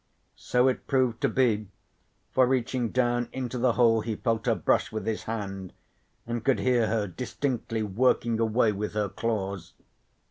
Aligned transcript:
So 0.41 0.67
it 0.67 0.87
proved 0.87 1.21
to 1.21 1.29
be, 1.29 1.67
for 2.31 2.47
reaching 2.47 2.89
down 2.89 3.29
into 3.31 3.59
the 3.59 3.73
hole 3.73 4.01
he 4.01 4.15
felt 4.15 4.47
her 4.47 4.55
brush 4.55 4.91
with 4.91 5.05
his 5.05 5.25
hand, 5.25 5.73
and 6.25 6.43
could 6.43 6.57
hear 6.59 6.87
her 6.87 7.05
distinctly 7.05 7.83
working 7.83 8.39
away 8.39 8.71
with 8.71 8.93
her 8.93 9.09
claws. 9.09 9.73